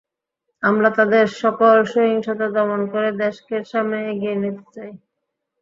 আমরা 0.63 0.89
তাদের 0.97 1.25
সকল 1.41 1.75
সহিংসতা 1.91 2.47
দমন 2.55 2.81
করে 2.93 3.09
দেশকে 3.21 3.55
সামনে 3.71 3.97
এগিয়ে 4.11 4.35
নিতে 4.35 4.65
চাই। 4.75 4.91